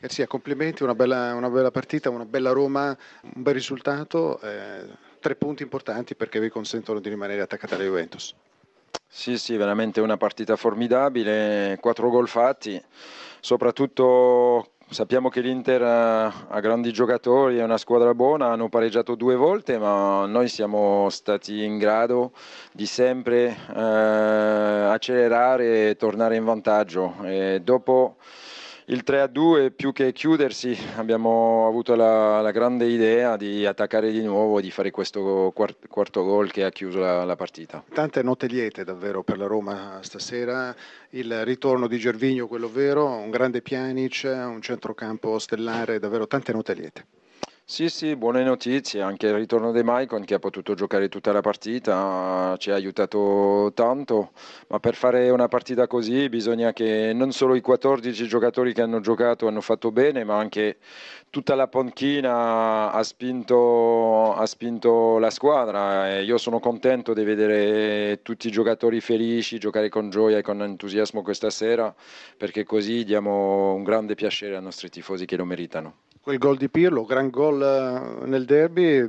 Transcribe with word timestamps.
Garzia, 0.00 0.28
complimenti, 0.28 0.84
una 0.84 0.94
bella, 0.94 1.34
una 1.34 1.50
bella, 1.50 1.72
partita, 1.72 2.08
una 2.08 2.24
bella 2.24 2.52
Roma, 2.52 2.96
un 3.34 3.42
bel 3.42 3.54
risultato, 3.54 4.40
eh, 4.40 4.86
tre 5.18 5.34
punti 5.34 5.64
importanti 5.64 6.14
perché 6.14 6.38
vi 6.38 6.50
consentono 6.50 7.00
di 7.00 7.08
rimanere 7.08 7.40
attaccati 7.40 7.74
alla 7.74 7.82
Juventus. 7.82 8.32
Sì, 9.08 9.36
sì, 9.36 9.56
veramente 9.56 10.00
una 10.00 10.16
partita 10.16 10.54
formidabile, 10.54 11.78
quattro 11.80 12.10
gol 12.10 12.28
fatti, 12.28 12.80
soprattutto 13.40 14.74
sappiamo 14.88 15.30
che 15.30 15.40
l'Inter 15.40 15.82
ha 15.82 16.60
grandi 16.60 16.92
giocatori, 16.92 17.58
è 17.58 17.64
una 17.64 17.76
squadra 17.76 18.14
buona, 18.14 18.52
hanno 18.52 18.68
pareggiato 18.68 19.16
due 19.16 19.34
volte, 19.34 19.78
ma 19.78 20.26
noi 20.26 20.46
siamo 20.46 21.08
stati 21.10 21.64
in 21.64 21.76
grado 21.76 22.30
di 22.70 22.86
sempre 22.86 23.56
eh, 23.74 23.80
accelerare 23.80 25.90
e 25.90 25.96
tornare 25.96 26.36
in 26.36 26.44
vantaggio. 26.44 27.16
E 27.24 27.62
dopo 27.64 28.14
il 28.90 29.02
3 29.02 29.20
a 29.20 29.26
2 29.26 29.70
più 29.70 29.92
che 29.92 30.12
chiudersi 30.12 30.76
abbiamo 30.96 31.66
avuto 31.66 31.94
la, 31.94 32.40
la, 32.40 32.50
grande 32.50 32.86
idea 32.86 33.36
di 33.36 33.66
attaccare 33.66 34.10
di 34.10 34.22
nuovo 34.22 34.60
di 34.60 34.70
fare 34.70 34.90
questo 34.90 35.52
quarto, 35.54 35.86
quarto 35.88 36.24
gol 36.24 36.50
che 36.50 36.64
ha 36.64 36.70
chiuso 36.70 36.98
la, 36.98 37.24
la, 37.24 37.36
partita. 37.36 37.84
Tante 37.92 38.22
note 38.22 38.46
liete 38.46 38.84
davvero 38.84 39.22
per 39.22 39.36
la 39.36 39.46
Roma 39.46 39.98
stasera, 40.00 40.74
il 41.10 41.44
ritorno 41.44 41.86
di 41.86 41.98
Gervigno 41.98 42.46
quello 42.46 42.70
vero, 42.70 43.06
un 43.06 43.30
grande 43.30 43.60
Pjanic, 43.60 44.22
un 44.24 44.62
centrocampo 44.62 45.38
stellare, 45.38 45.98
davvero 45.98 46.26
tante 46.26 46.52
note 46.52 46.72
liete. 46.72 47.04
Sì, 47.70 47.90
sì, 47.90 48.16
buone 48.16 48.42
notizie, 48.42 49.02
anche 49.02 49.26
il 49.26 49.34
ritorno 49.34 49.72
di 49.72 49.82
Maicon 49.82 50.24
che 50.24 50.32
ha 50.34 50.38
potuto 50.38 50.72
giocare 50.74 51.08
tutta 51.10 51.32
la 51.32 51.42
partita 51.42 52.54
ci 52.58 52.70
ha 52.70 52.74
aiutato 52.74 53.70
tanto, 53.74 54.32
ma 54.68 54.80
per 54.80 54.94
fare 54.94 55.28
una 55.28 55.48
partita 55.48 55.86
così 55.86 56.30
bisogna 56.30 56.72
che 56.72 57.12
non 57.14 57.30
solo 57.30 57.54
i 57.54 57.60
14 57.60 58.26
giocatori 58.26 58.72
che 58.72 58.80
hanno 58.80 59.00
giocato 59.00 59.46
hanno 59.46 59.60
fatto 59.60 59.92
bene, 59.92 60.24
ma 60.24 60.38
anche 60.38 60.78
tutta 61.28 61.54
la 61.54 61.68
panchina 61.68 62.90
ha 62.90 63.02
spinto, 63.02 64.32
ha 64.34 64.46
spinto 64.46 65.18
la 65.18 65.30
squadra. 65.30 66.08
E 66.10 66.22
io 66.24 66.38
sono 66.38 66.60
contento 66.60 67.12
di 67.12 67.22
vedere 67.22 68.22
tutti 68.22 68.48
i 68.48 68.50
giocatori 68.50 69.00
felici, 69.02 69.58
giocare 69.58 69.90
con 69.90 70.08
gioia 70.08 70.38
e 70.38 70.42
con 70.42 70.62
entusiasmo 70.62 71.20
questa 71.22 71.50
sera, 71.50 71.94
perché 72.38 72.64
così 72.64 73.04
diamo 73.04 73.74
un 73.74 73.82
grande 73.84 74.14
piacere 74.14 74.56
ai 74.56 74.62
nostri 74.62 74.88
tifosi 74.88 75.26
che 75.26 75.36
lo 75.36 75.44
meritano 75.44 76.07
quel 76.28 76.38
gol 76.38 76.58
di 76.58 76.68
Pirlo, 76.68 77.06
gran 77.06 77.30
gol 77.30 77.62
eh, 77.62 78.26
nel 78.26 78.44
derby, 78.44 79.08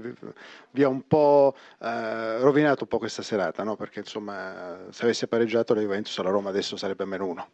vi 0.72 0.84
ha 0.84 0.88
un 0.88 1.06
po' 1.06 1.54
eh, 1.82 2.38
rovinato 2.38 2.84
un 2.84 2.88
po' 2.88 2.98
questa 2.98 3.22
serata, 3.22 3.62
no? 3.64 3.76
perché 3.76 4.00
insomma 4.00 4.86
se 4.90 5.04
avesse 5.04 5.28
pareggiato 5.28 5.74
la 5.74 5.82
Juventus 5.82 6.18
la 6.20 6.30
Roma 6.30 6.48
adesso 6.48 6.78
sarebbe 6.78 7.04
a 7.04 7.08
meno 7.08 7.28
uno. 7.28 7.50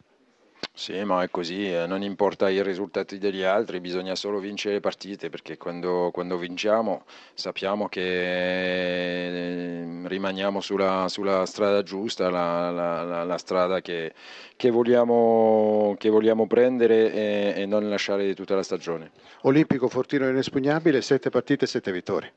Sì, 0.77 1.01
ma 1.05 1.23
è 1.23 1.29
così, 1.31 1.73
eh, 1.73 1.87
non 1.87 2.03
importa 2.03 2.49
i 2.49 2.61
risultati 2.61 3.17
degli 3.17 3.43
altri, 3.43 3.79
bisogna 3.79 4.13
solo 4.13 4.39
vincere 4.39 4.75
le 4.75 4.79
partite 4.81 5.29
perché 5.29 5.55
quando, 5.55 6.09
quando 6.11 6.37
vinciamo 6.37 7.05
sappiamo 7.33 7.87
che 7.87 8.01
eh, 8.01 10.01
rimaniamo 10.05 10.59
sulla, 10.59 11.07
sulla 11.07 11.45
strada 11.45 11.81
giusta, 11.81 12.29
la, 12.29 12.71
la, 12.71 13.03
la, 13.03 13.23
la 13.23 13.37
strada 13.37 13.79
che, 13.79 14.11
che, 14.57 14.69
vogliamo, 14.69 15.95
che, 15.97 16.09
vogliamo, 16.09 16.45
prendere 16.45 17.13
e, 17.13 17.53
e 17.61 17.65
non 17.65 17.89
lasciare 17.89 18.35
tutta 18.35 18.55
la 18.55 18.63
stagione. 18.63 19.11
Olimpico 19.43 19.87
Fortino 19.87 20.27
inespugnabile, 20.27 21.01
sette 21.01 21.29
partite, 21.29 21.67
sette 21.67 21.93
vittorie. 21.93 22.33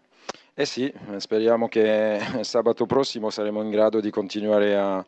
Eh 0.55 0.65
sì, 0.65 0.93
speriamo 1.17 1.67
che 1.67 2.21
sabato 2.43 2.87
prossimo 2.87 3.31
saremo 3.31 3.63
in 3.63 3.71
grado 3.71 4.01
di 4.01 4.11
continuare 4.11 4.77
a 4.77 5.05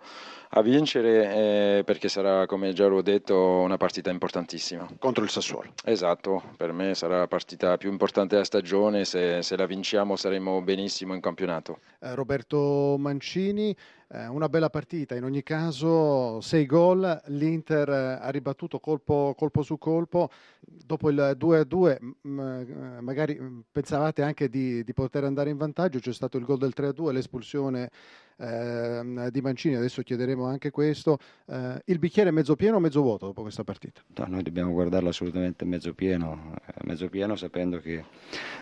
a 0.53 0.62
vincere 0.62 1.79
eh, 1.79 1.84
perché 1.84 2.09
sarà, 2.09 2.47
come 2.47 2.73
già 2.73 2.87
l'ho 2.87 3.03
detto, 3.03 3.37
una 3.37 3.77
partita 3.77 4.11
importantissima. 4.11 4.89
Contro 4.98 5.23
il 5.23 5.31
Sassuolo. 5.31 5.73
Esatto, 5.84 6.42
per 6.57 6.73
me 6.73 6.95
sarà 6.95 7.19
la 7.19 7.29
partita 7.29 7.77
più 7.77 7.91
importante 7.91 8.34
della 8.34 8.45
stagione, 8.45 9.05
se, 9.05 9.42
se 9.42 9.57
la 9.57 9.67
vinciamo 9.67 10.17
saremo 10.17 10.61
benissimo 10.62 11.15
in 11.15 11.20
campionato. 11.20 11.79
Eh, 12.01 12.15
Roberto 12.15 12.97
Mancini, 12.98 13.77
eh, 14.13 14.27
una 14.27 14.48
bella 14.48 14.71
partita, 14.71 15.15
in 15.15 15.25
ogni 15.25 15.43
caso 15.43 16.41
sei 16.41 16.67
gol, 16.67 17.21
l'Inter 17.27 17.89
eh, 17.89 18.19
ha 18.21 18.29
ribattuto 18.31 18.81
colpo, 18.81 19.35
colpo 19.37 19.63
su 19.63 19.79
colpo, 19.79 20.31
dopo 20.61 21.11
il 21.11 21.37
2-2 21.39 21.91
eh, 21.91 23.01
magari 23.01 23.39
pensavate 23.71 24.23
anche 24.23 24.48
di, 24.48 24.83
di, 24.83 24.93
poter 24.95 25.25
andare 25.25 25.51
in 25.51 25.57
vantaggio, 25.57 26.01
c'è 26.01 26.13
stato 26.13 26.39
il 26.39 26.45
gol 26.45 26.59
del 26.59 26.73
3-2, 26.77 27.13
l'espulsione 27.13 27.91
eh, 28.37 29.29
di 29.31 29.41
Mancini, 29.41 29.77
adesso 29.77 30.03
chiederemo 30.03 30.45
anche 30.45 30.71
questo, 30.71 31.19
eh, 31.47 31.81
il 31.85 31.98
bicchiere 31.98 32.31
è 32.31 32.33
mezzo 32.33 32.57
pieno 32.57 32.77
o 32.77 32.81
mezzo 32.81 33.03
vuoto 33.03 33.27
dopo 33.27 33.42
questa 33.42 33.63
partita? 33.63 34.01
No, 34.17 34.27
noi 34.27 34.42
dobbiamo 34.42 34.73
guardarlo 34.73 35.11
assolutamente 35.11 35.65
mezzo 35.65 35.95
pieno, 35.95 36.55
mezzo 36.90 37.08
pieno 37.08 37.36
sapendo 37.36 37.80
che 37.80 38.05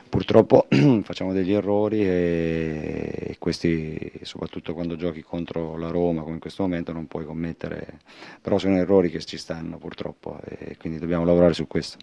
purtroppo 0.08 0.66
facciamo 1.02 1.32
degli 1.32 1.52
errori 1.52 2.02
e 2.02 3.36
questi 3.38 4.12
soprattutto 4.22 4.74
quando 4.74 4.96
giochi 4.96 5.22
con 5.22 5.38
contro 5.38 5.76
la 5.76 5.88
Roma 5.88 6.22
come 6.22 6.34
in 6.34 6.40
questo 6.40 6.62
momento 6.62 6.92
non 6.92 7.06
puoi 7.06 7.24
commettere, 7.24 8.00
però 8.42 8.58
sono 8.58 8.76
errori 8.76 9.08
che 9.08 9.20
ci 9.20 9.36
stanno 9.36 9.78
purtroppo 9.78 10.40
e 10.44 10.76
quindi 10.76 10.98
dobbiamo 10.98 11.24
lavorare 11.24 11.54
su 11.54 11.66
questo. 11.68 11.98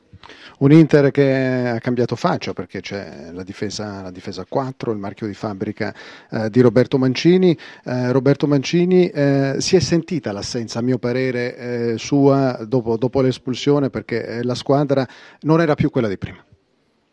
Un 0.60 0.72
Inter 0.72 1.12
che 1.12 1.68
ha 1.76 1.80
cambiato 1.80 2.16
faccia 2.16 2.54
perché 2.54 2.80
c'è 2.80 3.32
la 3.32 3.44
difesa, 3.44 4.02
la 4.02 4.12
difesa 4.12 4.46
4, 4.48 4.92
il 4.92 4.98
marchio 4.98 5.28
di 5.28 5.34
fabbrica 5.34 5.94
eh, 6.32 6.50
di 6.50 6.62
Roberto 6.62 6.98
Mancini. 6.98 7.58
Eh, 7.84 8.12
Roberto 8.12 8.48
Mancini 8.48 9.10
eh, 9.10 9.56
si 9.60 9.76
è 9.76 9.80
sentita 9.80 10.32
l'assenza, 10.32 10.80
a 10.80 10.82
mio 10.82 10.98
parere, 10.98 11.58
eh, 11.58 11.98
sua 11.98 12.64
dopo, 12.66 12.98
dopo 12.98 13.22
l'espulsione 13.22 13.90
perché 13.90 14.26
eh, 14.26 14.44
la 14.44 14.56
squadra 14.56 15.06
non 15.42 15.60
era 15.60 15.76
più 15.76 15.90
quella 15.90 16.08
di 16.08 16.15
prima. 16.18 16.44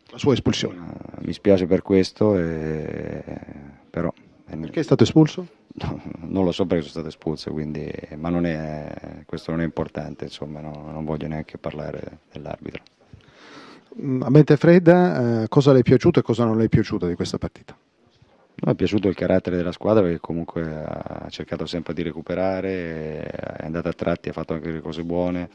La 0.09 0.17
sua 0.17 0.33
espulsione. 0.33 0.79
Mi 1.21 1.33
spiace 1.33 1.65
per 1.65 1.81
questo, 1.81 2.37
eh, 2.37 3.23
però 3.89 4.13
perché 4.59 4.81
è 4.81 4.83
stato 4.83 5.03
espulso? 5.03 5.47
No, 5.75 6.01
non 6.19 6.45
lo 6.45 6.51
so 6.51 6.65
perché 6.65 6.81
sono 6.83 6.93
stato 6.93 7.07
espulso, 7.07 7.51
quindi, 7.51 7.91
ma 8.15 8.29
non 8.29 8.45
è, 8.45 9.23
questo 9.25 9.51
non 9.51 9.61
è 9.61 9.63
importante, 9.63 10.25
insomma, 10.25 10.61
no, 10.61 10.91
non 10.91 11.03
voglio 11.03 11.27
neanche 11.27 11.57
parlare 11.57 12.19
dell'arbitro. 12.31 12.83
Mm, 14.01 14.21
a 14.21 14.29
mente 14.29 14.57
fredda, 14.57 15.43
eh, 15.43 15.47
cosa 15.47 15.73
le 15.73 15.79
è 15.79 15.83
piaciuto 15.83 16.19
e 16.19 16.23
cosa 16.23 16.45
non 16.45 16.57
le 16.57 16.65
è 16.65 16.69
piaciuto 16.69 17.07
di 17.07 17.15
questa 17.15 17.37
partita? 17.37 17.75
No, 18.55 18.71
è 18.71 18.75
piaciuto 18.75 19.07
il 19.07 19.15
carattere 19.15 19.57
della 19.57 19.71
squadra 19.71 20.03
perché 20.03 20.19
comunque 20.19 20.61
ha 20.61 21.27
cercato 21.29 21.65
sempre 21.65 21.93
di 21.93 22.03
recuperare, 22.03 23.23
è 23.23 23.65
andata 23.65 23.89
a 23.89 23.93
tratti, 23.93 24.29
ha 24.29 24.33
fatto 24.33 24.53
anche 24.53 24.71
le 24.71 24.81
cose 24.81 25.03
buone 25.03 25.49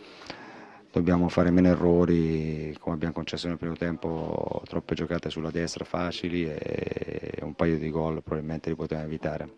dobbiamo 0.92 1.28
fare 1.28 1.50
meno 1.50 1.68
errori 1.68 2.74
come 2.78 2.94
abbiamo 2.94 3.14
concesso 3.14 3.48
nel 3.48 3.58
primo 3.58 3.76
tempo, 3.76 4.62
troppe 4.66 4.94
giocate 4.94 5.30
sulla 5.30 5.50
destra 5.50 5.84
facili 5.84 6.44
e 6.48 7.38
un 7.42 7.54
paio 7.54 7.78
di 7.78 7.90
gol 7.90 8.22
probabilmente 8.22 8.70
li 8.70 8.76
potevamo 8.76 9.06
evitare. 9.06 9.48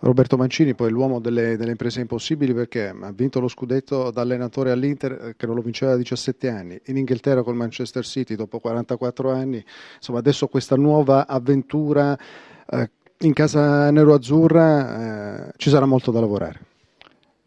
Roberto 0.00 0.36
Mancini 0.36 0.74
poi 0.74 0.90
l'uomo 0.90 1.18
delle, 1.18 1.56
delle, 1.56 1.72
imprese 1.72 2.00
impossibili 2.00 2.54
perché 2.54 2.88
ha 2.88 3.12
vinto 3.12 3.40
lo 3.40 3.48
scudetto 3.48 4.12
da 4.12 4.20
allenatore 4.20 4.70
all'Inter 4.70 5.12
eh, 5.12 5.34
che 5.36 5.46
non 5.46 5.56
lo 5.56 5.62
vinceva 5.62 5.92
da 5.92 5.98
17 5.98 6.48
anni, 6.48 6.80
in 6.86 6.98
Inghilterra 6.98 7.42
col 7.42 7.56
Manchester 7.56 8.04
City 8.04 8.36
dopo 8.36 8.60
44 8.60 9.32
anni, 9.32 9.64
insomma 9.96 10.20
adesso 10.20 10.46
questa 10.46 10.76
nuova 10.76 11.26
avventura 11.26 12.16
eh, 12.70 12.90
in 13.18 13.32
casa 13.32 13.90
nero-azzurra 13.90 15.48
eh, 15.48 15.52
ci 15.56 15.68
sarà 15.68 15.86
molto 15.86 16.12
da 16.12 16.20
lavorare. 16.20 16.60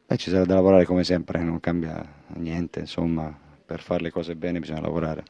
Eh, 0.08 0.18
ci 0.18 0.30
sarà 0.30 0.44
da 0.44 0.56
lavorare 0.56 0.84
come 0.84 1.06
sempre, 1.06 1.42
non 1.42 1.62
cambia 1.62 2.20
niente, 2.42 2.80
insomma, 2.80 3.34
per 3.66 3.80
fare 3.80 4.02
le 4.02 4.12
cose 4.12 4.36
bene 4.36 4.60
bisogna 4.60 4.82
lavorare. 4.82 5.24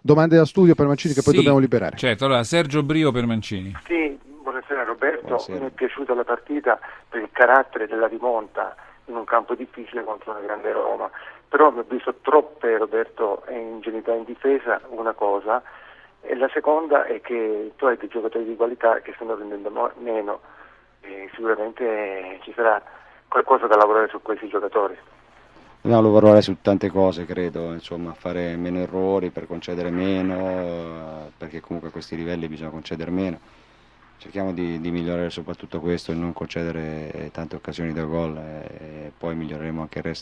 Domande 0.00 0.36
da 0.36 0.44
studio 0.44 0.74
per 0.74 0.86
Mancini 0.86 1.14
che 1.14 1.22
poi 1.22 1.34
dobbiamo 1.34 1.58
liberare. 1.58 1.96
Certo, 1.96 2.26
allora 2.26 2.44
Sergio 2.44 2.82
Brio 2.82 3.10
per 3.10 3.26
Mancini. 3.26 3.74
Sì, 3.86 4.18
buonasera 4.22 4.84
Roberto, 4.84 5.22
buonasera. 5.22 5.60
mi 5.60 5.66
è 5.66 5.70
piaciuta 5.70 6.14
la 6.14 6.24
partita 6.24 6.78
per 7.08 7.22
il 7.22 7.30
carattere 7.32 7.86
della 7.86 8.06
rimonta 8.06 8.76
in 9.06 9.16
un 9.16 9.24
campo 9.24 9.54
difficile 9.54 10.04
contro 10.04 10.30
una 10.30 10.40
grande 10.40 10.72
Roma, 10.72 11.10
però 11.48 11.68
ho 11.68 11.84
visto 11.88 12.14
troppe 12.20 12.76
Roberto 12.76 13.44
ingenuità 13.48 14.12
in 14.12 14.24
difesa, 14.24 14.80
una 14.88 15.12
cosa, 15.12 15.62
e 16.20 16.36
la 16.36 16.48
seconda 16.52 17.04
è 17.04 17.20
che 17.20 17.72
tu 17.76 17.86
hai 17.86 17.96
dei 17.96 18.08
giocatori 18.08 18.44
di 18.44 18.56
qualità 18.56 19.00
che 19.00 19.12
stanno 19.14 19.34
prendendo 19.34 19.70
meno 19.98 20.40
e 21.00 21.28
sicuramente 21.34 22.38
ci 22.42 22.52
sarà 22.54 22.82
qualcosa 23.28 23.66
da 23.66 23.76
lavorare 23.76 24.08
su 24.08 24.20
questi 24.22 24.48
giocatori. 24.48 24.96
Dobbiamo 25.84 26.00
lavorare 26.10 26.40
su 26.40 26.56
tante 26.62 26.88
cose, 26.88 27.26
credo, 27.26 27.74
insomma, 27.74 28.14
fare 28.14 28.56
meno 28.56 28.78
errori 28.78 29.28
per 29.28 29.46
concedere 29.46 29.90
meno, 29.90 31.30
perché 31.36 31.60
comunque 31.60 31.90
a 31.90 31.92
questi 31.92 32.16
livelli 32.16 32.48
bisogna 32.48 32.70
concedere 32.70 33.10
meno. 33.10 33.38
Cerchiamo 34.16 34.54
di, 34.54 34.80
di 34.80 34.90
migliorare 34.90 35.28
soprattutto 35.28 35.80
questo 35.80 36.10
e 36.10 36.14
non 36.14 36.32
concedere 36.32 37.28
tante 37.34 37.56
occasioni 37.56 37.92
da 37.92 38.04
gol 38.04 38.34
e 38.38 39.12
poi 39.14 39.36
miglioreremo 39.36 39.82
anche 39.82 39.98
il 39.98 40.04
resto. 40.04 40.12